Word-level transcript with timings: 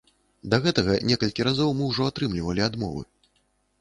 Да 0.53 0.59
гэтага 0.63 0.95
некалькі 1.11 1.45
разоў 1.49 1.69
мы 1.81 1.93
ўжо 1.93 2.09
атрымлівалі 2.13 2.61
адмовы. 2.73 3.07